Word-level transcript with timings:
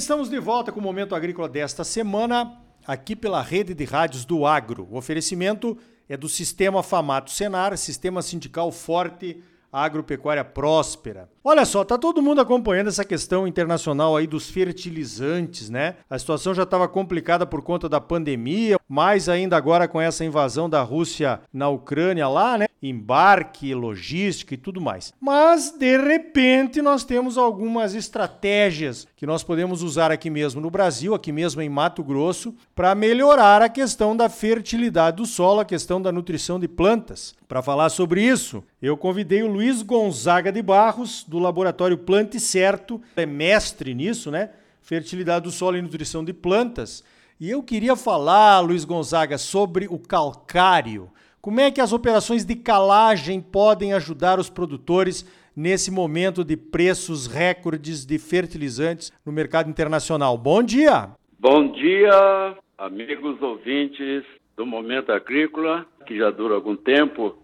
estamos 0.00 0.30
de 0.30 0.38
volta 0.38 0.72
com 0.72 0.80
o 0.80 0.82
Momento 0.82 1.14
Agrícola 1.14 1.46
desta 1.46 1.84
semana, 1.84 2.58
aqui 2.86 3.14
pela 3.14 3.42
rede 3.42 3.74
de 3.74 3.84
rádios 3.84 4.24
do 4.24 4.46
Agro. 4.46 4.88
O 4.90 4.96
oferecimento 4.96 5.76
é 6.08 6.16
do 6.16 6.26
Sistema 6.26 6.82
Famato 6.82 7.30
Senar, 7.30 7.76
Sistema 7.76 8.22
Sindical 8.22 8.72
Forte 8.72 9.42
agropecuária 9.70 10.42
próspera. 10.42 11.28
Olha 11.42 11.64
só, 11.64 11.82
tá 11.82 11.96
todo 11.96 12.20
mundo 12.20 12.42
acompanhando 12.42 12.88
essa 12.88 13.02
questão 13.02 13.46
internacional 13.46 14.14
aí 14.14 14.26
dos 14.26 14.50
fertilizantes, 14.50 15.70
né? 15.70 15.94
A 16.08 16.18
situação 16.18 16.52
já 16.52 16.64
estava 16.64 16.86
complicada 16.86 17.46
por 17.46 17.62
conta 17.62 17.88
da 17.88 17.98
pandemia, 17.98 18.78
mais 18.86 19.26
ainda 19.26 19.56
agora 19.56 19.88
com 19.88 19.98
essa 19.98 20.22
invasão 20.22 20.68
da 20.68 20.82
Rússia 20.82 21.40
na 21.50 21.70
Ucrânia 21.70 22.28
lá, 22.28 22.58
né? 22.58 22.66
Embarque, 22.82 23.74
logística 23.74 24.52
e 24.52 24.58
tudo 24.58 24.82
mais. 24.82 25.14
Mas 25.18 25.70
de 25.70 25.96
repente 25.96 26.82
nós 26.82 27.04
temos 27.04 27.38
algumas 27.38 27.94
estratégias 27.94 29.06
que 29.16 29.26
nós 29.26 29.42
podemos 29.42 29.82
usar 29.82 30.10
aqui 30.10 30.28
mesmo 30.28 30.60
no 30.60 30.70
Brasil, 30.70 31.14
aqui 31.14 31.32
mesmo 31.32 31.62
em 31.62 31.68
Mato 31.70 32.02
Grosso, 32.02 32.54
para 32.74 32.94
melhorar 32.94 33.62
a 33.62 33.68
questão 33.68 34.14
da 34.14 34.28
fertilidade 34.28 35.18
do 35.18 35.26
solo, 35.26 35.60
a 35.60 35.64
questão 35.64 36.02
da 36.02 36.12
nutrição 36.12 36.60
de 36.60 36.68
plantas. 36.68 37.34
Para 37.48 37.62
falar 37.62 37.88
sobre 37.88 38.22
isso, 38.22 38.62
eu 38.80 38.96
convidei 38.96 39.42
o 39.42 39.50
Luiz 39.50 39.82
Gonzaga 39.82 40.52
de 40.52 40.62
Barros, 40.62 41.24
do 41.30 41.38
laboratório 41.38 41.96
Plante 41.96 42.40
Certo, 42.40 43.00
é 43.14 43.24
mestre 43.24 43.94
nisso, 43.94 44.32
né? 44.32 44.50
Fertilidade 44.82 45.44
do 45.44 45.52
solo 45.52 45.76
e 45.76 45.82
nutrição 45.82 46.24
de 46.24 46.32
plantas. 46.32 47.04
E 47.38 47.48
eu 47.48 47.62
queria 47.62 47.94
falar, 47.94 48.58
Luiz 48.58 48.84
Gonzaga, 48.84 49.38
sobre 49.38 49.86
o 49.88 49.96
calcário. 49.96 51.08
Como 51.40 51.60
é 51.60 51.70
que 51.70 51.80
as 51.80 51.92
operações 51.92 52.44
de 52.44 52.56
calagem 52.56 53.40
podem 53.40 53.92
ajudar 53.92 54.40
os 54.40 54.50
produtores 54.50 55.24
nesse 55.54 55.92
momento 55.92 56.44
de 56.44 56.56
preços 56.56 57.28
recordes 57.28 58.04
de 58.04 58.18
fertilizantes 58.18 59.12
no 59.24 59.30
mercado 59.30 59.70
internacional? 59.70 60.36
Bom 60.36 60.60
dia! 60.64 61.10
Bom 61.38 61.70
dia, 61.70 62.56
amigos 62.76 63.40
ouvintes 63.40 64.24
do 64.56 64.66
Momento 64.66 65.12
Agrícola, 65.12 65.86
que 66.06 66.18
já 66.18 66.30
dura 66.30 66.56
algum 66.56 66.74
tempo. 66.74 67.38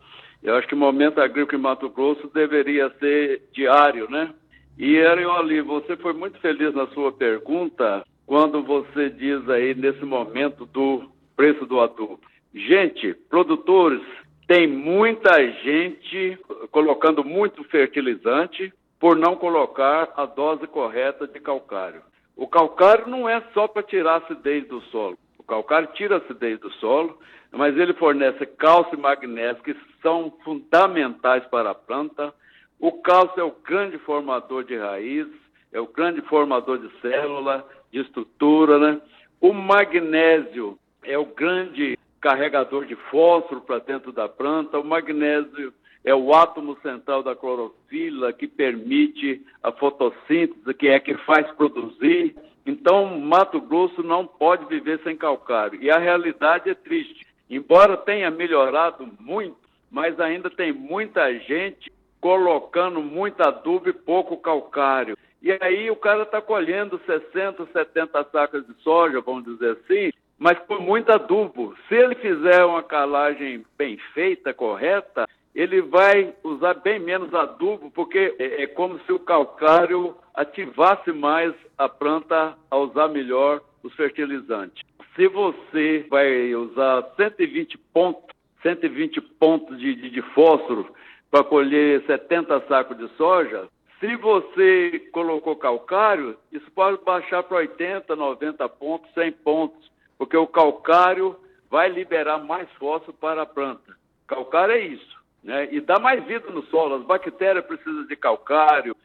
Eu 0.47 0.55
acho 0.55 0.69
que 0.69 0.77
o 0.77 0.79
Momento 0.79 1.21
Agrícola 1.21 1.59
em 1.59 1.61
Mato 1.61 1.91
Grosso 1.91 2.31
deveria 2.33 2.89
ser 3.01 3.43
diário, 3.53 4.09
né? 4.09 4.33
E, 4.79 4.97
Arioli, 5.01 5.61
você 5.61 5.97
foi 5.97 6.13
muito 6.13 6.39
feliz 6.39 6.73
na 6.73 6.87
sua 6.89 7.11
pergunta 7.11 8.05
quando 8.25 8.63
você 8.63 9.11
diz 9.11 9.49
aí 9.49 9.75
nesse 9.75 10.05
momento 10.05 10.65
do 10.65 11.11
preço 11.35 11.67
do 11.67 11.81
adubo. 11.81 12.21
Gente, 12.55 13.13
produtores, 13.29 14.01
tem 14.47 14.69
muita 14.69 15.33
gente 15.51 16.39
colocando 16.71 17.25
muito 17.25 17.65
fertilizante 17.65 18.73
por 19.01 19.17
não 19.17 19.35
colocar 19.35 20.13
a 20.17 20.27
dose 20.27 20.69
correta 20.69 21.27
de 21.27 21.41
calcário. 21.41 22.03
O 22.37 22.47
calcário 22.47 23.09
não 23.09 23.29
é 23.29 23.43
só 23.53 23.67
para 23.67 23.83
tirar 23.83 24.13
a 24.13 24.17
acidez 24.19 24.65
do 24.69 24.81
solo 24.93 25.19
calcário 25.47 25.89
tira 25.95 26.17
acidez 26.17 26.59
do 26.61 26.71
solo, 26.73 27.19
mas 27.53 27.77
ele 27.77 27.95
fornece 27.95 28.45
cálcio 28.47 28.95
e 28.95 29.01
magnésio, 29.01 29.63
que 29.63 29.77
são 30.03 30.33
fundamentais 30.45 31.45
para 31.47 31.71
a 31.71 31.75
planta. 31.75 32.35
O 32.79 32.93
cálcio 32.93 33.41
é 33.41 33.45
o 33.45 33.55
grande 33.65 33.99
formador 33.99 34.65
de 34.65 34.77
raiz, 34.77 35.27
é 35.73 35.81
o 35.81 35.87
grande 35.87 36.21
formador 36.23 36.79
de 36.79 36.91
célula, 37.01 37.67
de 37.91 38.01
estrutura, 38.01 38.79
né? 38.79 39.01
O 39.41 39.53
magnésio 39.53 40.79
é 41.03 41.17
o 41.19 41.27
grande 41.27 41.99
carregador 42.21 42.85
de 42.87 42.97
fósforo 43.11 43.61
para 43.61 43.79
dentro 43.79 44.13
da 44.13 44.29
planta. 44.29 44.79
O 44.79 44.85
magnésio 44.85 45.73
é 46.05 46.15
o 46.15 46.35
átomo 46.35 46.77
central 46.83 47.23
da 47.23 47.35
clorofila 47.35 48.33
que 48.33 48.47
permite 48.47 49.45
a 49.63 49.73
fotossíntese, 49.73 50.75
que 50.75 50.89
é 50.89 51.01
que 51.01 51.15
faz 51.19 51.51
produzir 51.53 52.37
então, 52.67 53.19
Mato 53.21 53.61
Grosso 53.61 54.03
não 54.03 54.27
pode 54.27 54.65
viver 54.67 55.01
sem 55.05 55.17
calcário. 55.17 55.81
E 55.81 55.89
a 55.89 55.99
realidade 55.99 56.69
é 56.69 56.75
triste. 56.75 57.25
Embora 57.49 57.97
tenha 57.97 58.29
melhorado 58.29 59.09
muito, 59.21 59.57
mas 59.89 60.19
ainda 60.19 60.51
tem 60.51 60.73
muita 60.73 61.33
gente 61.39 61.93
colocando 62.21 63.01
muita 63.01 63.49
adubo 63.49 63.89
e 63.89 63.93
pouco 63.93 64.37
calcário. 64.37 65.17
E 65.41 65.57
aí 65.61 65.89
o 65.91 65.97
cara 65.97 66.25
está 66.25 66.43
colhendo 66.43 67.01
60, 67.07 67.67
70 67.67 68.25
sacas 68.33 68.67
de 68.67 68.75
soja, 68.83 69.21
vamos 69.21 69.45
dizer 69.45 69.79
assim, 69.79 70.13
mas 70.37 70.59
com 70.59 70.81
muito 70.81 71.13
adubo. 71.13 71.77
Se 71.89 71.95
ele 71.95 72.17
fizer 72.17 72.65
uma 72.65 72.83
calagem 72.83 73.65
bem 73.79 73.97
feita, 74.13 74.53
correta, 74.53 75.29
ele 75.57 75.81
vai 75.81 76.35
usar 76.45 76.75
bem 76.75 76.99
menos 76.99 77.33
adubo, 77.33 77.91
porque 77.91 78.37
é, 78.39 78.65
é 78.65 78.67
como 78.67 79.01
se 79.01 79.13
o 79.13 79.19
calcário 79.19 80.15
ativasse 80.35 81.11
mais 81.13 81.55
a 81.79 81.89
planta 81.89 82.55
a 82.71 82.77
usar 82.77 83.09
melhor 83.09 83.63
os 83.83 83.95
fertilizantes. 83.95 84.85
Se 85.15 85.27
você 85.29 86.07
vai 86.11 86.55
usar 86.55 87.11
120 87.17 87.79
pontos, 87.79 88.37
120 88.63 89.19
pontos 89.23 89.79
de, 89.79 89.95
de, 89.95 90.11
de 90.11 90.21
fósforo 90.35 90.95
para 91.31 91.43
colher 91.43 92.05
70 92.05 92.61
sacos 92.69 92.99
de 92.99 93.09
soja, 93.17 93.67
se 93.99 94.15
você 94.17 95.09
colocou 95.11 95.57
calcário, 95.57 96.37
isso 96.53 96.71
pode 96.73 97.03
baixar 97.03 97.43
para 97.45 97.57
80, 97.57 98.15
90 98.15 98.69
pontos, 98.69 99.11
100 99.15 99.33
pontos, 99.33 99.91
porque 100.19 100.37
o 100.37 100.47
calcário 100.47 101.35
vai 101.71 101.89
liberar 101.89 102.45
mais 102.45 102.71
fósforo 102.73 103.17
para 103.19 103.41
a 103.41 103.47
planta. 103.47 103.97
Calcário 104.27 104.75
é 104.75 104.81
isso 104.81 105.17
né? 105.43 105.69
e 105.71 105.81
dá 105.81 105.99
mais 105.99 106.25
vida 106.25 106.51
no 106.51 106.63
solo. 106.65 106.97
As 106.97 107.03
bactérias 107.03 107.65
precisam 107.65 108.07
de 108.07 108.17
calcário, 108.17 108.97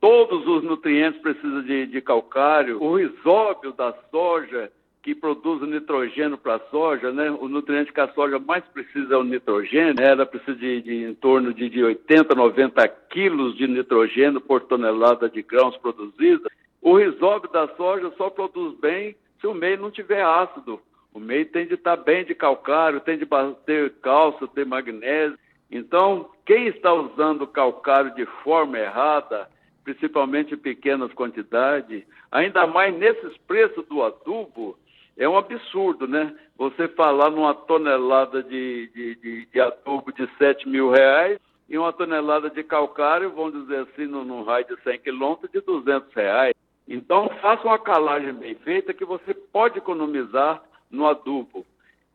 todos 0.00 0.46
os 0.46 0.62
nutrientes 0.62 1.20
precisam 1.20 1.62
de, 1.62 1.86
de 1.86 2.00
calcário, 2.00 2.82
o 2.82 2.96
risóbio 2.96 3.72
da 3.72 3.94
soja, 4.10 4.70
que 5.02 5.14
produz 5.14 5.62
o 5.62 5.66
nitrogênio 5.66 6.36
para 6.36 6.56
a 6.56 6.70
soja, 6.70 7.12
né? 7.12 7.30
O 7.30 7.48
nutriente 7.48 7.92
que 7.92 8.00
a 8.00 8.12
soja 8.12 8.38
mais 8.38 8.64
precisa 8.64 9.14
é 9.14 9.16
o 9.16 9.24
nitrogênio, 9.24 9.94
né? 9.94 10.10
ela 10.10 10.26
precisa 10.26 10.54
de, 10.56 10.82
de 10.82 11.04
em 11.04 11.14
torno 11.14 11.54
de, 11.54 11.68
de 11.68 11.82
80, 11.82 12.34
90 12.34 12.88
quilos 13.08 13.56
de 13.56 13.66
nitrogênio 13.66 14.40
por 14.40 14.62
tonelada 14.62 15.28
de 15.30 15.40
grãos 15.42 15.76
produzida. 15.78 16.50
O 16.82 16.98
risóbio 16.98 17.50
da 17.50 17.68
soja 17.68 18.12
só 18.16 18.28
produz 18.28 18.78
bem 18.78 19.16
se 19.40 19.46
o 19.46 19.54
meio 19.54 19.80
não 19.80 19.90
tiver 19.90 20.22
ácido. 20.22 20.80
O 21.14 21.18
meio 21.18 21.46
tem 21.46 21.66
de 21.66 21.74
estar 21.74 21.96
bem 21.96 22.24
de 22.24 22.34
calcário, 22.34 23.00
tem 23.00 23.16
de 23.16 23.26
ter 23.64 23.94
cálcio, 24.02 24.46
ter 24.48 24.66
magnésio. 24.66 25.38
Então, 25.70 26.30
quem 26.46 26.66
está 26.68 26.92
usando 26.92 27.46
calcário 27.46 28.14
de 28.14 28.24
forma 28.42 28.78
errada, 28.78 29.48
principalmente 29.84 30.54
em 30.54 30.58
pequenas 30.58 31.12
quantidades, 31.12 32.04
ainda 32.30 32.66
mais 32.66 32.94
nesses 32.94 33.36
preços 33.46 33.86
do 33.86 34.02
adubo, 34.02 34.78
é 35.16 35.28
um 35.28 35.36
absurdo, 35.36 36.06
né? 36.06 36.34
Você 36.56 36.88
falar 36.88 37.30
numa 37.30 37.54
tonelada 37.54 38.42
de, 38.42 38.90
de, 38.94 39.14
de, 39.16 39.46
de 39.46 39.60
adubo 39.60 40.12
de 40.12 40.28
7 40.38 40.68
mil 40.68 40.90
reais 40.90 41.38
e 41.68 41.76
uma 41.76 41.92
tonelada 41.92 42.48
de 42.48 42.62
calcário, 42.62 43.30
vamos 43.30 43.52
dizer 43.52 43.80
assim, 43.80 44.06
num, 44.06 44.24
num 44.24 44.42
raio 44.44 44.64
de 44.66 44.80
100 44.82 45.00
quilômetros, 45.00 45.50
de 45.50 45.60
200 45.60 46.14
reais. 46.14 46.54
Então, 46.86 47.28
faça 47.42 47.66
uma 47.66 47.78
calagem 47.78 48.32
bem 48.32 48.54
feita 48.56 48.94
que 48.94 49.04
você 49.04 49.34
pode 49.34 49.76
economizar 49.76 50.62
no 50.90 51.06
adubo. 51.06 51.66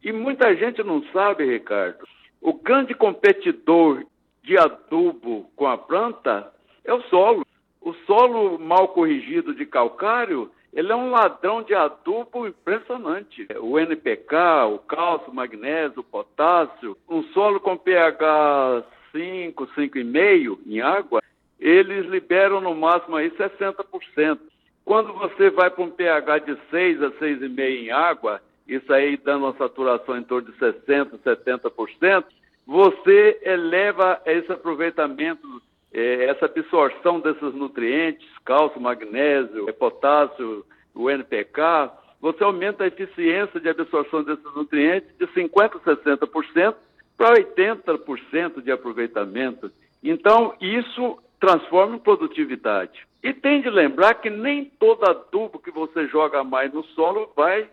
E 0.03 0.11
muita 0.11 0.55
gente 0.55 0.81
não 0.83 1.03
sabe, 1.11 1.45
Ricardo, 1.45 2.03
o 2.43 2.53
grande 2.53 2.93
competidor 2.93 4.03
de 4.43 4.57
adubo 4.57 5.49
com 5.55 5.65
a 5.65 5.77
planta 5.77 6.51
é 6.83 6.93
o 6.93 7.01
solo. 7.03 7.45
O 7.79 7.93
solo 8.05 8.59
mal 8.59 8.89
corrigido 8.89 9.55
de 9.55 9.65
calcário, 9.65 10.51
ele 10.73 10.91
é 10.91 10.95
um 10.95 11.09
ladrão 11.09 11.63
de 11.63 11.73
adubo 11.73 12.45
impressionante. 12.45 13.47
O 13.61 13.79
NPK, 13.79 14.35
o 14.73 14.79
cálcio, 14.79 15.31
o 15.31 15.35
magnésio, 15.35 16.01
o 16.01 16.03
potássio, 16.03 16.97
um 17.09 17.23
solo 17.31 17.61
com 17.61 17.77
pH 17.77 18.83
5, 19.13 19.67
5,5 19.67 20.59
em 20.65 20.81
água, 20.81 21.21
eles 21.57 22.05
liberam 22.07 22.59
no 22.59 22.75
máximo 22.75 23.15
aí 23.15 23.31
60%. 23.31 24.39
Quando 24.83 25.13
você 25.13 25.49
vai 25.49 25.69
para 25.69 25.83
um 25.83 25.89
pH 25.89 26.39
de 26.39 26.57
6 26.69 27.03
a 27.03 27.11
6,5 27.11 27.59
em 27.59 27.89
água, 27.89 28.41
isso 28.67 28.91
aí 28.91 29.17
dando 29.17 29.45
uma 29.45 29.55
saturação 29.57 30.17
em 30.17 30.23
torno 30.23 30.51
de 30.51 30.57
60%, 30.57 31.19
70%, 31.19 32.25
você 32.65 33.39
eleva 33.43 34.21
esse 34.25 34.51
aproveitamento, 34.51 35.61
eh, 35.93 36.25
essa 36.25 36.45
absorção 36.45 37.19
desses 37.19 37.53
nutrientes, 37.53 38.27
cálcio, 38.45 38.79
magnésio, 38.79 39.71
potássio, 39.73 40.65
o 40.95 41.09
NPK, 41.09 41.91
você 42.21 42.43
aumenta 42.43 42.83
a 42.83 42.87
eficiência 42.87 43.59
de 43.59 43.67
absorção 43.67 44.23
desses 44.23 44.55
nutrientes 44.55 45.09
de 45.17 45.27
50% 45.27 45.81
a 45.85 45.95
60% 45.97 46.75
para 47.17 47.35
80% 47.35 48.61
de 48.61 48.71
aproveitamento. 48.71 49.69
Então, 50.01 50.55
isso 50.61 51.17
transforma 51.39 51.95
em 51.95 51.99
produtividade. 51.99 53.05
E 53.21 53.33
tem 53.33 53.61
de 53.61 53.69
lembrar 53.69 54.15
que 54.15 54.29
nem 54.29 54.65
todo 54.65 55.03
adubo 55.03 55.59
que 55.59 55.71
você 55.71 56.07
joga 56.07 56.43
mais 56.43 56.73
no 56.73 56.83
solo 56.85 57.31
vai 57.35 57.69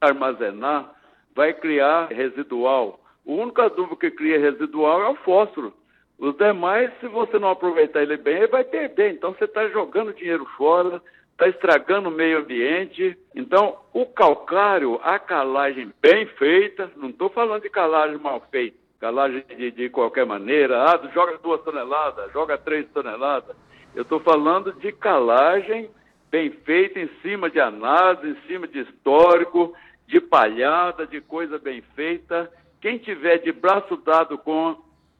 armazenar, 0.00 0.94
vai 1.34 1.52
criar 1.52 2.06
residual. 2.06 2.98
O 3.24 3.34
único 3.34 3.60
adubo 3.60 3.96
que 3.96 4.10
cria 4.10 4.38
residual 4.38 5.02
é 5.02 5.08
o 5.08 5.16
fósforo. 5.16 5.72
Os 6.18 6.36
demais, 6.36 6.90
se 7.00 7.08
você 7.08 7.38
não 7.38 7.48
aproveitar 7.48 8.02
ele 8.02 8.16
bem, 8.16 8.36
ele 8.36 8.46
vai 8.48 8.64
perder. 8.64 9.12
Então 9.12 9.32
você 9.32 9.44
está 9.44 9.66
jogando 9.68 10.12
dinheiro 10.12 10.44
fora, 10.56 11.00
está 11.32 11.48
estragando 11.48 12.10
o 12.10 12.12
meio 12.12 12.40
ambiente. 12.40 13.16
Então, 13.34 13.78
o 13.94 14.04
calcário, 14.04 15.00
a 15.02 15.18
calagem 15.18 15.90
bem 16.02 16.26
feita, 16.26 16.90
não 16.96 17.08
estou 17.08 17.30
falando 17.30 17.62
de 17.62 17.70
calagem 17.70 18.18
mal 18.18 18.46
feita, 18.50 18.76
calagem 19.00 19.42
de, 19.56 19.70
de 19.70 19.88
qualquer 19.88 20.26
maneira, 20.26 20.84
ah, 20.84 21.00
joga 21.14 21.38
duas 21.38 21.62
toneladas, 21.62 22.30
joga 22.32 22.58
três 22.58 22.86
toneladas. 22.90 23.56
Eu 23.94 24.02
estou 24.02 24.20
falando 24.20 24.72
de 24.74 24.92
calagem 24.92 25.90
bem 26.30 26.50
feita 26.50 27.00
em 27.00 27.08
cima 27.22 27.50
de 27.50 27.58
análise, 27.58 28.28
em 28.28 28.46
cima 28.46 28.68
de 28.68 28.80
histórico, 28.80 29.74
de 30.06 30.20
palhada, 30.20 31.06
de 31.06 31.20
coisa 31.20 31.58
bem 31.58 31.82
feita. 31.96 32.50
Quem 32.80 32.98
tiver 32.98 33.38
de 33.38 33.52
braço 33.52 33.96
dado 33.96 34.38
com 34.38 34.76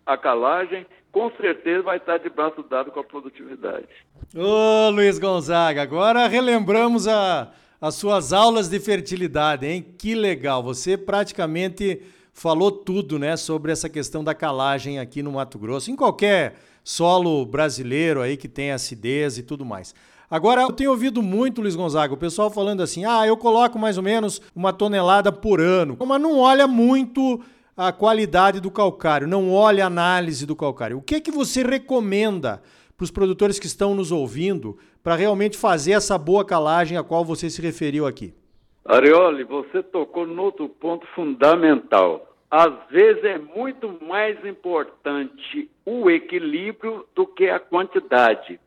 a 0.06 0.16
calagem, 0.16 0.86
com 1.12 1.30
certeza 1.32 1.82
vai 1.82 1.98
estar 1.98 2.18
de 2.18 2.30
braço 2.30 2.62
dado 2.62 2.90
com 2.90 3.00
a 3.00 3.04
produtividade. 3.04 3.86
Ô 4.34 4.88
Luiz 4.90 5.18
Gonzaga, 5.18 5.82
agora 5.82 6.26
relembramos 6.26 7.06
a, 7.06 7.52
as 7.80 7.96
suas 7.96 8.32
aulas 8.32 8.68
de 8.68 8.80
fertilidade, 8.80 9.66
hein? 9.66 9.84
Que 9.98 10.14
legal! 10.14 10.62
Você 10.62 10.96
praticamente 10.96 12.00
falou 12.32 12.72
tudo, 12.72 13.18
né, 13.18 13.36
sobre 13.36 13.72
essa 13.72 13.88
questão 13.88 14.24
da 14.24 14.34
calagem 14.34 14.98
aqui 14.98 15.22
no 15.22 15.32
Mato 15.32 15.58
Grosso, 15.58 15.90
em 15.90 15.96
qualquer 15.96 16.54
solo 16.82 17.44
brasileiro 17.44 18.22
aí 18.22 18.36
que 18.38 18.48
tem 18.48 18.72
acidez 18.72 19.36
e 19.36 19.42
tudo 19.42 19.66
mais. 19.66 19.94
Agora, 20.30 20.62
eu 20.62 20.70
tenho 20.70 20.92
ouvido 20.92 21.20
muito, 21.20 21.60
Luiz 21.60 21.74
Gonzaga, 21.74 22.14
o 22.14 22.16
pessoal 22.16 22.52
falando 22.52 22.82
assim: 22.82 23.04
ah, 23.04 23.26
eu 23.26 23.36
coloco 23.36 23.76
mais 23.76 23.96
ou 23.96 24.02
menos 24.02 24.40
uma 24.54 24.72
tonelada 24.72 25.32
por 25.32 25.60
ano, 25.60 25.96
mas 26.06 26.20
não 26.20 26.38
olha 26.38 26.68
muito 26.68 27.40
a 27.76 27.90
qualidade 27.90 28.60
do 28.60 28.70
calcário, 28.70 29.26
não 29.26 29.52
olha 29.52 29.82
a 29.82 29.86
análise 29.88 30.46
do 30.46 30.54
calcário. 30.54 30.98
O 30.98 31.02
que, 31.02 31.20
que 31.20 31.32
você 31.32 31.64
recomenda 31.64 32.62
para 32.96 33.04
os 33.04 33.10
produtores 33.10 33.58
que 33.58 33.66
estão 33.66 33.92
nos 33.92 34.12
ouvindo 34.12 34.78
para 35.02 35.16
realmente 35.16 35.58
fazer 35.58 35.92
essa 35.92 36.16
boa 36.16 36.44
calagem 36.44 36.96
a 36.96 37.02
qual 37.02 37.24
você 37.24 37.50
se 37.50 37.60
referiu 37.60 38.06
aqui? 38.06 38.32
Arioli, 38.84 39.42
você 39.42 39.82
tocou 39.82 40.26
no 40.28 40.42
outro 40.42 40.68
ponto 40.68 41.06
fundamental. 41.08 42.36
Às 42.48 42.72
vezes 42.88 43.24
é 43.24 43.38
muito 43.38 43.98
mais 44.04 44.44
importante 44.44 45.68
o 45.84 46.08
equilíbrio 46.08 47.04
do 47.16 47.26
que 47.26 47.48
a 47.48 47.58
quantidade. 47.58 48.60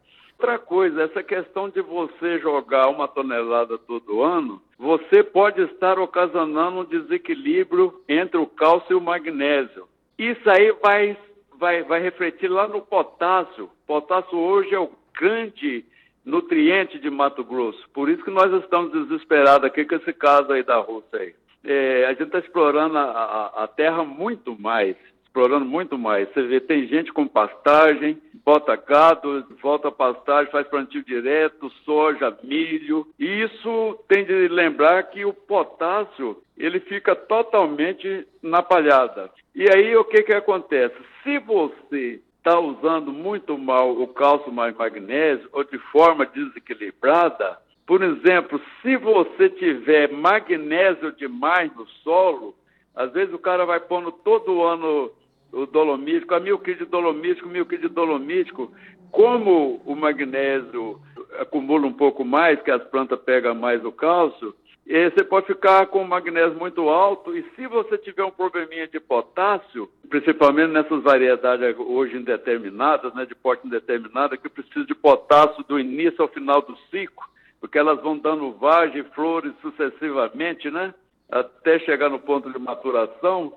Outra 0.44 0.60
coisa, 0.60 1.04
essa 1.04 1.24
questão 1.24 1.70
de 1.70 1.80
você 1.80 2.38
jogar 2.40 2.90
uma 2.90 3.08
tonelada 3.08 3.78
todo 3.78 4.22
ano, 4.22 4.62
você 4.78 5.24
pode 5.24 5.62
estar 5.62 5.98
ocasionando 5.98 6.82
um 6.82 6.84
desequilíbrio 6.84 8.02
entre 8.10 8.38
o 8.38 8.46
cálcio 8.46 8.92
e 8.92 8.96
o 8.96 9.00
magnésio. 9.00 9.88
Isso 10.20 10.50
aí 10.50 10.74
vai, 10.84 11.18
vai, 11.58 11.84
vai 11.84 12.02
refletir 12.02 12.50
lá 12.50 12.68
no 12.68 12.82
potássio. 12.82 13.70
Potássio 13.88 14.38
hoje 14.38 14.76
é 14.76 14.80
o 14.80 14.92
grande 15.18 15.86
nutriente 16.26 17.00
de 17.00 17.10
Mato 17.10 17.42
Grosso. 17.42 17.90
Por 17.94 18.10
isso 18.10 18.22
que 18.26 18.30
nós 18.30 18.52
estamos 18.62 18.92
desesperados 18.92 19.66
aqui 19.66 19.86
com 19.86 19.96
esse 19.96 20.12
caso 20.12 20.52
aí 20.52 20.62
da 20.62 20.76
Rússia 20.76 21.20
aí. 21.20 21.34
É, 21.64 22.06
a 22.06 22.10
gente 22.10 22.24
está 22.24 22.40
explorando 22.40 22.98
a, 22.98 23.04
a, 23.04 23.64
a, 23.64 23.68
terra 23.70 24.04
muito 24.04 24.60
mais, 24.60 24.98
explorando 25.34 25.66
muito 25.66 25.98
mais. 25.98 26.30
Você 26.30 26.44
vê, 26.44 26.60
tem 26.60 26.88
gente 26.88 27.12
com 27.12 27.28
pastagem, 27.28 28.22
bota 28.46 28.76
gado, 28.76 29.44
volta 29.64 29.88
a 29.88 29.92
pastagem, 29.92 30.52
faz 30.52 30.68
plantio 30.68 31.04
direto, 31.04 31.72
soja, 31.84 32.38
milho. 32.44 33.08
E 33.20 33.42
isso 33.42 34.00
tem 34.08 34.24
de 34.24 34.48
lembrar 34.48 35.02
que 35.10 35.26
o 35.26 35.34
potássio, 35.34 36.38
ele 36.56 36.80
fica 36.82 37.16
totalmente 37.16 38.28
na 38.44 38.62
palhada. 38.62 39.32
E 39.56 39.66
aí 39.76 39.96
o 39.98 40.06
que 40.06 40.22
que 40.22 40.34
acontece? 40.34 40.96
Se 41.24 41.40
você 41.40 42.22
está 42.38 42.60
usando 42.60 43.12
muito 43.12 43.58
mal 43.58 43.92
o 44.00 44.08
cálcio 44.08 44.52
mais 44.52 44.76
magnésio 44.76 45.50
ou 45.52 45.64
de 45.64 45.80
forma 45.92 46.28
desequilibrada, 46.28 47.58
por 47.88 48.04
exemplo, 48.04 48.62
se 48.82 48.96
você 48.98 49.50
tiver 49.50 50.12
magnésio 50.12 51.12
demais 51.14 51.76
no 51.76 51.88
solo, 52.04 52.56
às 52.96 53.12
vezes 53.12 53.34
o 53.34 53.40
cara 53.40 53.66
vai 53.66 53.80
pondo 53.80 54.12
todo 54.12 54.62
ano 54.62 55.12
o 55.54 55.68
dolomítico, 55.68 56.34
a 56.34 56.40
de 56.40 56.86
dolomítico, 56.86 57.48
de 57.78 57.88
dolomítico. 57.88 58.72
Como 59.12 59.82
o 59.86 59.96
magnésio 59.96 61.00
acumula 61.40 61.86
um 61.86 61.94
pouco 61.94 62.26
mais, 62.26 62.62
que 62.62 62.72
as 62.72 62.84
plantas 62.86 63.20
pegam 63.22 63.54
mais 63.54 63.86
o 63.86 63.92
cálcio, 63.92 64.56
e 64.86 65.10
você 65.10 65.24
pode 65.24 65.48
ficar 65.48 65.86
com 65.88 66.02
o 66.02 66.08
magnésio 66.08 66.60
muito 66.60 66.90
alto 66.90 67.38
e 67.38 67.44
se 67.56 67.66
você 67.68 67.98
tiver 67.98 68.26
um 68.26 68.32
probleminha 68.32 68.86
de 68.86 69.00
potássio, 69.00 69.90
principalmente 70.10 70.72
nessas 70.72 71.02
variedades 71.02 71.78
hoje 71.80 72.18
indeterminadas, 72.18 73.14
né, 73.14 73.26
de 73.26 73.34
porte 73.34 73.66
indeterminado, 73.66 74.38
que 74.38 74.50
precisa 74.50 74.86
de 74.86 74.94
potássio 74.94 75.64
do 75.70 75.80
início 75.80 76.22
ao 76.22 76.28
final 76.28 76.62
do 76.62 76.76
ciclo, 76.92 77.24
porque 77.62 77.78
elas 77.78 78.02
vão 78.02 78.18
dando 78.18 78.52
vagem, 78.52 79.04
flores 79.16 79.54
sucessivamente, 79.62 80.70
né, 80.70 80.94
até 81.32 81.80
chegar 81.80 82.10
no 82.10 82.20
ponto 82.20 82.52
de 82.52 82.60
maturação, 82.60 83.54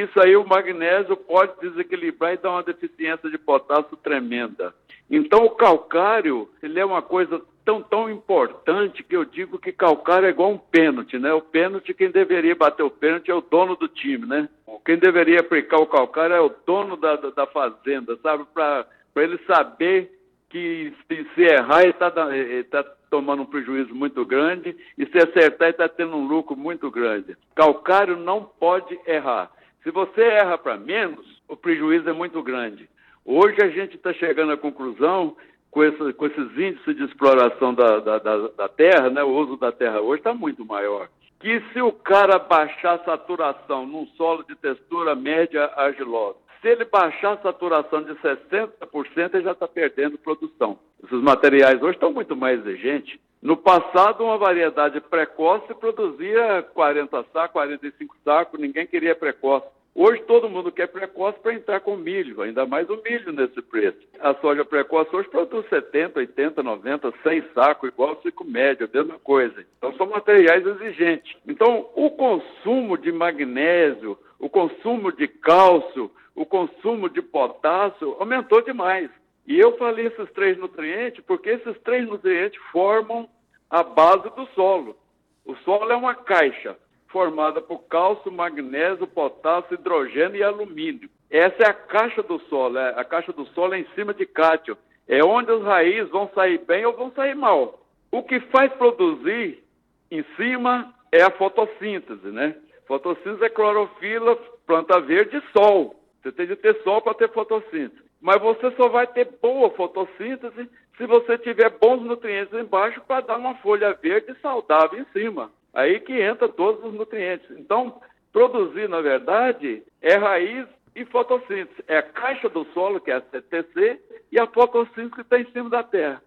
isso 0.00 0.20
aí 0.20 0.36
o 0.36 0.46
magnésio 0.46 1.16
pode 1.16 1.52
desequilibrar 1.60 2.34
e 2.34 2.36
dar 2.36 2.50
uma 2.50 2.62
deficiência 2.62 3.30
de 3.30 3.38
potássio 3.38 3.96
tremenda. 3.96 4.74
Então 5.10 5.44
o 5.44 5.50
calcário, 5.50 6.48
ele 6.62 6.80
é 6.80 6.84
uma 6.84 7.02
coisa 7.02 7.40
tão, 7.64 7.82
tão 7.82 8.10
importante 8.10 9.02
que 9.02 9.16
eu 9.16 9.24
digo 9.24 9.58
que 9.58 9.72
calcário 9.72 10.26
é 10.26 10.30
igual 10.30 10.50
um 10.50 10.58
pênalti, 10.58 11.18
né? 11.18 11.32
O 11.32 11.40
pênalti, 11.40 11.94
quem 11.94 12.10
deveria 12.10 12.54
bater 12.54 12.82
o 12.82 12.90
pênalti 12.90 13.30
é 13.30 13.34
o 13.34 13.40
dono 13.40 13.76
do 13.76 13.88
time, 13.88 14.26
né? 14.26 14.48
Quem 14.84 14.98
deveria 14.98 15.40
aplicar 15.40 15.78
o 15.78 15.86
calcário 15.86 16.34
é 16.34 16.40
o 16.40 16.52
dono 16.66 16.96
da, 16.96 17.16
da, 17.16 17.30
da 17.30 17.46
fazenda, 17.46 18.18
sabe? 18.22 18.44
Para 18.52 18.86
ele 19.16 19.38
saber 19.46 20.10
que 20.50 20.92
se, 21.08 21.26
se 21.34 21.42
errar, 21.42 21.82
ele 21.82 21.90
está 21.90 22.10
tá 22.10 22.84
tomando 23.10 23.42
um 23.42 23.46
prejuízo 23.46 23.94
muito 23.94 24.24
grande 24.24 24.76
e 24.98 25.06
se 25.06 25.18
acertar, 25.18 25.68
ele 25.68 25.70
está 25.70 25.88
tendo 25.88 26.16
um 26.16 26.26
lucro 26.26 26.56
muito 26.56 26.90
grande. 26.90 27.36
Calcário 27.54 28.16
não 28.16 28.44
pode 28.44 28.98
errar. 29.06 29.50
Se 29.84 29.90
você 29.90 30.22
erra 30.22 30.56
para 30.56 30.78
menos, 30.78 31.26
o 31.46 31.54
prejuízo 31.54 32.08
é 32.08 32.12
muito 32.12 32.42
grande. 32.42 32.88
Hoje 33.22 33.62
a 33.62 33.68
gente 33.68 33.96
está 33.96 34.14
chegando 34.14 34.52
à 34.52 34.56
conclusão 34.56 35.36
com, 35.70 35.82
com 36.14 36.26
esses 36.26 36.58
índices 36.58 36.96
de 36.96 37.04
exploração 37.04 37.74
da, 37.74 38.00
da, 38.00 38.18
da, 38.18 38.48
da 38.48 38.68
terra, 38.68 39.10
né, 39.10 39.22
o 39.22 39.28
uso 39.28 39.58
da 39.58 39.70
terra 39.70 40.00
hoje 40.00 40.20
está 40.20 40.32
muito 40.32 40.64
maior. 40.64 41.10
Que 41.38 41.62
se 41.72 41.82
o 41.82 41.92
cara 41.92 42.38
baixar 42.38 42.94
a 42.94 43.04
saturação 43.04 43.86
num 43.86 44.06
solo 44.16 44.42
de 44.44 44.54
textura 44.56 45.14
média 45.14 45.70
argilosa, 45.76 46.38
se 46.62 46.68
ele 46.68 46.86
baixar 46.86 47.34
a 47.34 47.42
saturação 47.42 48.02
de 48.02 48.14
60%, 48.14 49.34
ele 49.34 49.44
já 49.44 49.52
está 49.52 49.68
perdendo 49.68 50.16
produção. 50.16 50.78
Esses 51.04 51.20
materiais 51.20 51.82
hoje 51.82 51.96
estão 51.96 52.10
muito 52.10 52.34
mais 52.34 52.58
exigentes. 52.60 53.20
No 53.44 53.58
passado, 53.58 54.24
uma 54.24 54.38
variedade 54.38 54.98
precoce 55.02 55.74
produzia 55.74 56.62
40 56.72 57.26
sacos, 57.30 57.52
45 57.52 58.16
sacos, 58.24 58.58
ninguém 58.58 58.86
queria 58.86 59.14
precoce. 59.14 59.66
Hoje 59.94 60.22
todo 60.22 60.48
mundo 60.48 60.72
quer 60.72 60.86
precoce 60.86 61.38
para 61.40 61.52
entrar 61.52 61.80
com 61.80 61.94
milho, 61.94 62.40
ainda 62.40 62.64
mais 62.64 62.88
o 62.88 63.02
milho 63.02 63.34
nesse 63.34 63.60
preço. 63.60 63.98
A 64.18 64.32
soja 64.36 64.64
precoce 64.64 65.14
hoje 65.14 65.28
produz 65.28 65.68
70, 65.68 66.20
80, 66.20 66.62
90, 66.62 67.12
100 67.22 67.44
sacos, 67.52 67.90
igual 67.90 68.14
o 68.14 68.22
ciclo 68.22 68.46
médio, 68.46 68.88
mesma 68.90 69.18
coisa. 69.18 69.62
Então 69.76 69.94
são 69.98 70.06
materiais 70.06 70.66
exigentes. 70.66 71.36
Então 71.46 71.90
o 71.94 72.10
consumo 72.12 72.96
de 72.96 73.12
magnésio, 73.12 74.18
o 74.38 74.48
consumo 74.48 75.12
de 75.12 75.28
cálcio, 75.28 76.10
o 76.34 76.46
consumo 76.46 77.10
de 77.10 77.20
potássio 77.20 78.16
aumentou 78.18 78.62
demais. 78.62 79.10
E 79.46 79.60
eu 79.60 79.76
falei 79.76 80.06
esses 80.06 80.32
três 80.32 80.56
nutrientes 80.56 81.22
porque 81.26 81.50
esses 81.50 81.78
três 81.82 82.08
nutrientes 82.08 82.58
formam 82.72 83.28
a 83.74 83.82
base 83.82 84.30
do 84.36 84.46
solo. 84.54 84.96
O 85.44 85.56
solo 85.56 85.90
é 85.90 85.96
uma 85.96 86.14
caixa 86.14 86.76
formada 87.08 87.60
por 87.60 87.80
cálcio, 87.88 88.30
magnésio, 88.30 89.04
potássio, 89.04 89.74
hidrogênio 89.74 90.36
e 90.36 90.44
alumínio. 90.44 91.10
Essa 91.28 91.64
é 91.64 91.68
a 91.68 91.74
caixa 91.74 92.22
do 92.22 92.38
solo, 92.42 92.78
é, 92.78 92.90
a 92.96 93.04
caixa 93.04 93.32
do 93.32 93.44
solo 93.46 93.74
é 93.74 93.80
em 93.80 93.86
cima 93.96 94.14
de 94.14 94.26
cátio. 94.26 94.78
É 95.08 95.24
onde 95.24 95.50
as 95.50 95.62
raízes 95.64 96.08
vão 96.08 96.30
sair 96.32 96.58
bem 96.58 96.86
ou 96.86 96.92
vão 96.92 97.10
sair 97.16 97.34
mal. 97.34 97.80
O 98.12 98.22
que 98.22 98.38
faz 98.38 98.72
produzir 98.74 99.64
em 100.08 100.24
cima 100.36 100.94
é 101.10 101.24
a 101.24 101.32
fotossíntese, 101.32 102.28
né? 102.28 102.54
Fotossíntese 102.86 103.44
é 103.44 103.48
clorofila, 103.48 104.36
planta 104.64 105.00
verde 105.00 105.38
e 105.38 105.58
sol. 105.58 106.00
Você 106.22 106.30
tem 106.30 106.46
de 106.46 106.54
ter 106.54 106.80
sol 106.84 107.02
para 107.02 107.14
ter 107.14 107.28
fotossíntese. 107.32 108.04
Mas 108.20 108.40
você 108.40 108.70
só 108.76 108.88
vai 108.88 109.08
ter 109.08 109.36
boa 109.42 109.68
fotossíntese 109.70 110.70
se 110.96 111.06
você 111.06 111.36
tiver 111.38 111.70
bons 111.70 112.02
nutrientes 112.02 112.52
embaixo 112.54 113.00
para 113.06 113.20
dar 113.20 113.36
uma 113.36 113.54
folha 113.56 113.92
verde 113.94 114.34
saudável 114.40 115.00
em 115.00 115.06
cima. 115.12 115.50
Aí 115.72 115.98
que 116.00 116.20
entra 116.20 116.48
todos 116.48 116.84
os 116.84 116.94
nutrientes. 116.94 117.50
Então, 117.58 118.00
produzir, 118.32 118.88
na 118.88 119.00
verdade, 119.00 119.82
é 120.00 120.14
raiz 120.14 120.66
e 120.94 121.04
fotossíntese. 121.04 121.82
É 121.88 121.98
a 121.98 122.02
caixa 122.02 122.48
do 122.48 122.64
solo, 122.66 123.00
que 123.00 123.10
é 123.10 123.14
a 123.14 123.20
CTC, 123.20 124.00
e 124.30 124.38
a 124.38 124.46
fotossíntese 124.46 125.10
que 125.10 125.20
está 125.22 125.38
em 125.38 125.50
cima 125.50 125.68
da 125.68 125.82
terra. 125.82 126.22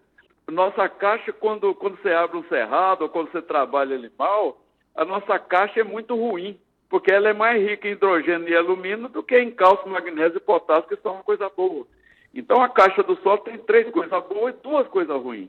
Nossa 0.50 0.88
caixa, 0.88 1.32
quando, 1.32 1.74
quando 1.74 2.00
você 2.00 2.10
abre 2.12 2.36
um 2.36 2.44
cerrado 2.44 3.02
ou 3.02 3.08
quando 3.08 3.30
você 3.30 3.40
trabalha 3.40 3.96
animal, 3.96 4.60
a 4.94 5.04
nossa 5.04 5.38
caixa 5.38 5.80
é 5.80 5.84
muito 5.84 6.14
ruim, 6.14 6.58
porque 6.88 7.12
ela 7.12 7.28
é 7.28 7.34
mais 7.34 7.62
rica 7.62 7.88
em 7.88 7.92
hidrogênio 7.92 8.48
e 8.48 8.56
alumínio 8.56 9.08
do 9.08 9.22
que 9.22 9.38
em 9.38 9.50
cálcio, 9.50 9.88
magnésio 9.88 10.38
e 10.38 10.40
potássio, 10.40 10.88
que 10.88 10.96
são 10.96 11.14
uma 11.14 11.22
coisa 11.22 11.50
boa. 11.54 11.86
Então, 12.34 12.62
a 12.62 12.68
caixa 12.68 13.02
do 13.02 13.16
solo 13.16 13.38
tem 13.38 13.58
três 13.58 13.90
coisas 13.90 14.24
boas 14.24 14.54
e 14.54 14.62
duas 14.62 14.86
coisas 14.88 15.22
ruins. 15.22 15.48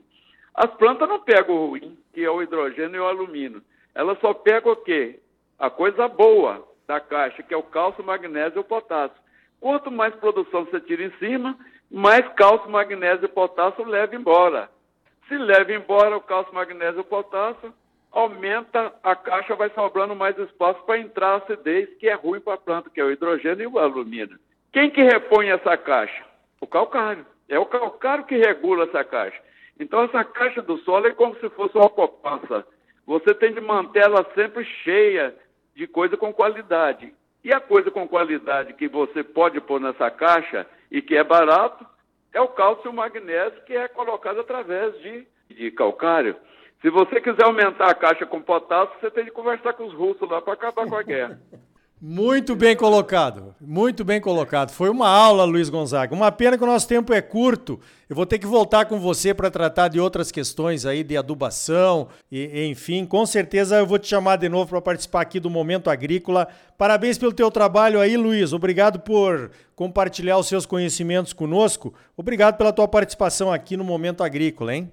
As 0.54 0.70
plantas 0.74 1.08
não 1.08 1.20
pegam 1.20 1.54
o 1.54 1.66
ruim, 1.68 1.96
que 2.12 2.24
é 2.24 2.30
o 2.30 2.42
hidrogênio 2.42 2.96
e 2.96 3.00
o 3.00 3.06
alumínio. 3.06 3.62
Elas 3.94 4.18
só 4.20 4.32
pegam 4.34 4.72
o 4.72 4.76
quê? 4.76 5.20
A 5.58 5.70
coisa 5.70 6.08
boa 6.08 6.66
da 6.86 6.98
caixa, 7.00 7.42
que 7.42 7.54
é 7.54 7.56
o 7.56 7.62
cálcio, 7.62 8.04
magnésio 8.04 8.58
e 8.58 8.60
o 8.60 8.64
potássio. 8.64 9.16
Quanto 9.60 9.90
mais 9.90 10.14
produção 10.16 10.64
você 10.64 10.80
tira 10.80 11.04
em 11.04 11.12
cima, 11.18 11.56
mais 11.90 12.26
cálcio, 12.34 12.70
magnésio 12.70 13.26
e 13.26 13.28
potássio 13.28 13.84
leva 13.84 14.16
embora. 14.16 14.70
Se 15.28 15.36
leva 15.36 15.72
embora 15.72 16.16
o 16.16 16.20
cálcio, 16.20 16.54
magnésio 16.54 17.00
e 17.00 17.04
potássio, 17.04 17.72
aumenta, 18.10 18.92
a 19.02 19.14
caixa 19.14 19.54
vai 19.54 19.70
sobrando 19.70 20.16
mais 20.16 20.36
espaço 20.38 20.82
para 20.84 20.98
entrar 20.98 21.34
a 21.34 21.36
acidez, 21.36 21.88
que 21.98 22.08
é 22.08 22.14
ruim 22.14 22.40
para 22.40 22.54
a 22.54 22.58
planta, 22.58 22.90
que 22.90 23.00
é 23.00 23.04
o 23.04 23.10
hidrogênio 23.10 23.62
e 23.62 23.66
o 23.66 23.78
alumínio. 23.78 24.38
Quem 24.72 24.90
que 24.90 25.02
repõe 25.02 25.50
essa 25.50 25.76
caixa? 25.76 26.29
O 26.60 26.66
calcário. 26.66 27.26
É 27.48 27.58
o 27.58 27.66
calcário 27.66 28.24
que 28.24 28.36
regula 28.36 28.84
essa 28.84 29.02
caixa. 29.02 29.40
Então, 29.78 30.04
essa 30.04 30.22
caixa 30.22 30.62
do 30.62 30.76
solo 30.78 31.06
é 31.06 31.12
como 31.12 31.34
se 31.36 31.48
fosse 31.50 31.76
uma 31.76 31.88
poupança. 31.88 32.66
Você 33.06 33.34
tem 33.34 33.52
de 33.52 33.60
manter 33.60 34.02
ela 34.02 34.24
sempre 34.34 34.64
cheia 34.84 35.34
de 35.74 35.86
coisa 35.86 36.16
com 36.16 36.32
qualidade. 36.32 37.12
E 37.42 37.52
a 37.52 37.58
coisa 37.58 37.90
com 37.90 38.06
qualidade 38.06 38.74
que 38.74 38.86
você 38.86 39.24
pode 39.24 39.60
pôr 39.60 39.80
nessa 39.80 40.10
caixa 40.10 40.66
e 40.90 41.00
que 41.00 41.16
é 41.16 41.24
barato 41.24 41.86
é 42.32 42.40
o 42.40 42.48
cálcio 42.48 42.92
magnésio 42.92 43.62
que 43.64 43.74
é 43.74 43.88
colocado 43.88 44.40
através 44.40 44.96
de, 45.00 45.26
de 45.48 45.70
calcário. 45.70 46.36
Se 46.82 46.90
você 46.90 47.20
quiser 47.20 47.44
aumentar 47.44 47.90
a 47.90 47.94
caixa 47.94 48.26
com 48.26 48.40
potássio, 48.40 48.94
você 49.00 49.10
tem 49.10 49.24
de 49.24 49.30
conversar 49.30 49.72
com 49.72 49.86
os 49.86 49.94
russos 49.94 50.28
lá 50.28 50.40
para 50.40 50.52
acabar 50.52 50.86
com 50.86 50.96
a 50.96 51.02
guerra. 51.02 51.40
Muito 52.02 52.56
bem 52.56 52.74
colocado, 52.74 53.54
muito 53.60 54.02
bem 54.02 54.22
colocado. 54.22 54.70
Foi 54.70 54.88
uma 54.88 55.06
aula, 55.06 55.44
Luiz 55.44 55.68
Gonzaga. 55.68 56.14
Uma 56.14 56.32
pena 56.32 56.56
que 56.56 56.64
o 56.64 56.66
nosso 56.66 56.88
tempo 56.88 57.12
é 57.12 57.20
curto. 57.20 57.78
Eu 58.08 58.16
vou 58.16 58.24
ter 58.24 58.38
que 58.38 58.46
voltar 58.46 58.86
com 58.86 58.98
você 58.98 59.34
para 59.34 59.50
tratar 59.50 59.88
de 59.88 60.00
outras 60.00 60.32
questões 60.32 60.86
aí 60.86 61.04
de 61.04 61.14
adubação 61.14 62.08
e, 62.32 62.66
enfim. 62.70 63.04
Com 63.04 63.26
certeza 63.26 63.76
eu 63.76 63.86
vou 63.86 63.98
te 63.98 64.08
chamar 64.08 64.36
de 64.36 64.48
novo 64.48 64.70
para 64.70 64.80
participar 64.80 65.20
aqui 65.20 65.38
do 65.38 65.50
Momento 65.50 65.90
Agrícola. 65.90 66.48
Parabéns 66.78 67.18
pelo 67.18 67.34
teu 67.34 67.50
trabalho 67.50 68.00
aí, 68.00 68.16
Luiz. 68.16 68.54
Obrigado 68.54 69.00
por 69.00 69.50
compartilhar 69.76 70.38
os 70.38 70.48
seus 70.48 70.64
conhecimentos 70.64 71.34
conosco. 71.34 71.92
Obrigado 72.16 72.56
pela 72.56 72.72
tua 72.72 72.88
participação 72.88 73.52
aqui 73.52 73.76
no 73.76 73.84
Momento 73.84 74.24
Agrícola, 74.24 74.74
hein? 74.74 74.90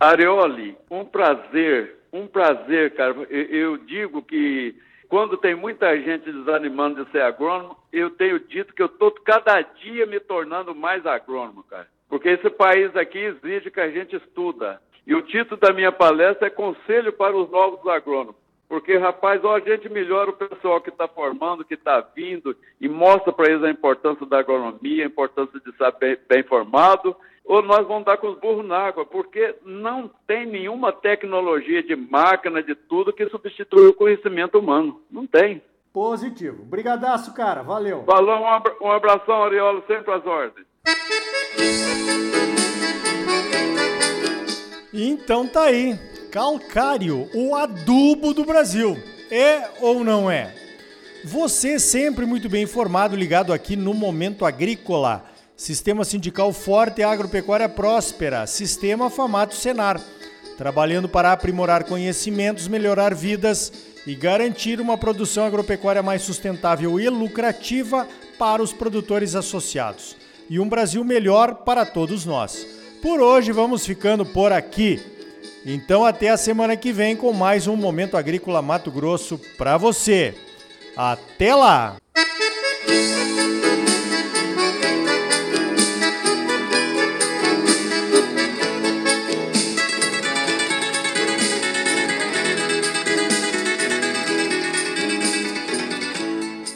Arioli, 0.00 0.76
um 0.88 1.04
prazer, 1.04 1.96
um 2.12 2.28
prazer, 2.28 2.94
cara. 2.94 3.14
Eu 3.28 3.78
digo 3.78 4.22
que 4.22 4.76
quando 5.08 5.36
tem 5.36 5.54
muita 5.54 5.96
gente 6.00 6.30
desanimando 6.30 7.04
de 7.04 7.10
ser 7.10 7.22
agrônomo, 7.22 7.76
eu 7.92 8.10
tenho 8.10 8.40
dito 8.40 8.74
que 8.74 8.82
eu 8.82 8.86
estou 8.86 9.10
cada 9.10 9.60
dia 9.60 10.06
me 10.06 10.20
tornando 10.20 10.74
mais 10.74 11.04
agrônomo, 11.06 11.62
cara. 11.64 11.86
Porque 12.08 12.28
esse 12.28 12.50
país 12.50 12.94
aqui 12.96 13.18
exige 13.18 13.70
que 13.70 13.80
a 13.80 13.90
gente 13.90 14.16
estuda. 14.16 14.80
E 15.06 15.14
o 15.14 15.22
título 15.22 15.60
da 15.60 15.72
minha 15.72 15.92
palestra 15.92 16.46
é 16.46 16.50
Conselho 16.50 17.12
para 17.12 17.36
os 17.36 17.50
Novos 17.50 17.86
Agrônomos. 17.86 18.36
Porque, 18.68 18.96
rapaz, 18.96 19.44
ó, 19.44 19.56
a 19.56 19.60
gente 19.60 19.88
melhora 19.88 20.30
o 20.30 20.36
pessoal 20.36 20.80
que 20.80 20.90
está 20.90 21.06
formando, 21.06 21.64
que 21.64 21.74
está 21.74 22.00
vindo, 22.00 22.56
e 22.80 22.88
mostra 22.88 23.32
para 23.32 23.50
eles 23.50 23.62
a 23.62 23.70
importância 23.70 24.24
da 24.26 24.38
agronomia, 24.38 25.04
a 25.04 25.06
importância 25.06 25.60
de 25.60 25.70
estar 25.70 25.90
bem, 25.92 26.16
bem 26.28 26.42
formado, 26.42 27.14
ou 27.44 27.62
nós 27.62 27.86
vamos 27.86 28.04
dar 28.04 28.16
com 28.16 28.28
os 28.28 28.38
burros 28.38 28.66
na 28.66 28.78
água, 28.78 29.04
porque 29.04 29.54
não 29.64 30.10
tem 30.26 30.46
nenhuma 30.46 30.92
tecnologia 30.92 31.82
de 31.82 31.94
máquina, 31.94 32.62
de 32.62 32.74
tudo, 32.74 33.12
que 33.12 33.28
substitui 33.28 33.88
o 33.88 33.94
conhecimento 33.94 34.58
humano. 34.58 35.02
Não 35.10 35.26
tem. 35.26 35.62
Positivo. 35.92 36.64
Brigadaço, 36.64 37.34
cara. 37.34 37.62
Valeu. 37.62 38.02
Falou, 38.04 38.40
um 38.80 38.90
abração, 38.90 39.44
Ariolo, 39.44 39.84
sempre 39.86 40.12
às 40.12 40.26
ordens. 40.26 40.66
Então 44.92 45.46
tá 45.46 45.64
aí. 45.64 46.13
Calcário, 46.34 47.30
o 47.32 47.54
adubo 47.54 48.34
do 48.34 48.44
Brasil. 48.44 49.00
É 49.30 49.68
ou 49.80 50.02
não 50.02 50.28
é? 50.28 50.52
Você 51.24 51.78
sempre 51.78 52.26
muito 52.26 52.48
bem 52.48 52.64
informado, 52.64 53.14
ligado 53.14 53.52
aqui 53.52 53.76
no 53.76 53.94
Momento 53.94 54.44
Agrícola. 54.44 55.24
Sistema 55.56 56.04
Sindical 56.04 56.52
Forte 56.52 57.02
e 57.02 57.04
Agropecuária 57.04 57.68
Próspera, 57.68 58.48
Sistema 58.48 59.08
Famato 59.08 59.54
Senar, 59.54 60.00
trabalhando 60.58 61.08
para 61.08 61.30
aprimorar 61.30 61.84
conhecimentos, 61.84 62.66
melhorar 62.66 63.14
vidas 63.14 63.72
e 64.04 64.16
garantir 64.16 64.80
uma 64.80 64.98
produção 64.98 65.46
agropecuária 65.46 66.02
mais 66.02 66.22
sustentável 66.22 66.98
e 66.98 67.08
lucrativa 67.08 68.08
para 68.36 68.60
os 68.60 68.72
produtores 68.72 69.36
associados. 69.36 70.16
E 70.50 70.58
um 70.58 70.68
Brasil 70.68 71.04
melhor 71.04 71.62
para 71.64 71.86
todos 71.86 72.26
nós. 72.26 72.66
Por 73.00 73.20
hoje 73.20 73.52
vamos 73.52 73.86
ficando 73.86 74.26
por 74.26 74.50
aqui. 74.50 75.13
Então 75.64 76.04
até 76.04 76.28
a 76.28 76.36
semana 76.36 76.76
que 76.76 76.92
vem 76.92 77.16
com 77.16 77.32
mais 77.32 77.66
um 77.66 77.76
Momento 77.76 78.16
Agrícola 78.16 78.60
Mato 78.60 78.90
Grosso 78.90 79.40
para 79.56 79.76
você. 79.76 80.34
Até 80.96 81.54
lá! 81.54 81.96